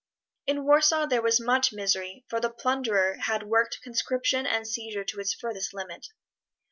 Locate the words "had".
3.21-3.43